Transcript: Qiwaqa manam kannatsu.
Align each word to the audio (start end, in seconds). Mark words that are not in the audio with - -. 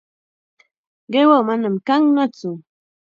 Qiwaqa 1.11 1.45
manam 1.47 1.75
kannatsu. 1.87 2.51